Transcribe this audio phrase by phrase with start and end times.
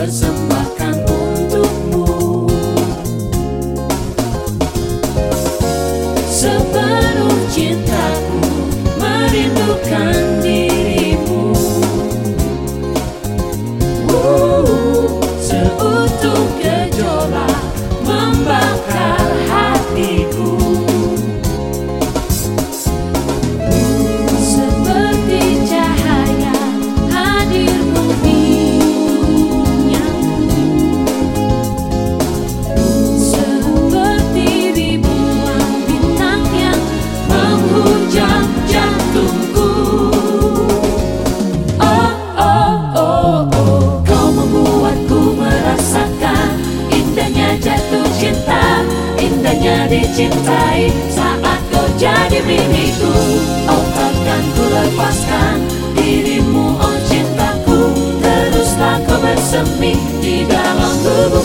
[0.00, 0.96] persembahkan
[49.60, 53.12] hanya dicintai saat kau jadi milikku.
[53.68, 55.60] Oh takkan ku lepaskan
[55.92, 57.92] dirimu oh cintaku.
[58.24, 61.44] Teruslah kau bersemi di dalam tubuh